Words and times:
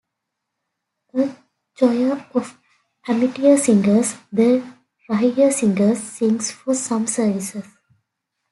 A 1.13 1.27
choir 1.77 2.25
of 2.33 2.57
amateur 3.07 3.55
singers, 3.55 4.15
the 4.31 4.65
Rahere 5.07 5.51
Singers, 5.53 5.99
sings 6.01 6.49
for 6.49 6.73
some 6.73 7.05
services. 7.05 7.65